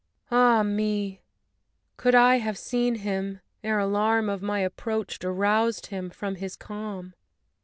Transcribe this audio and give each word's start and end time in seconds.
Ah, 0.31 0.63
me! 0.63 1.21
could 1.97 2.15
I 2.15 2.37
have 2.37 2.57
seen 2.57 2.95
him 2.95 3.39
ere 3.63 3.77
alarm 3.77 4.29
Of 4.31 4.41
my 4.41 4.61
approach 4.61 5.19
aroused 5.23 5.85
him 5.93 6.09
from 6.09 6.37
his 6.37 6.55
calm! 6.55 7.13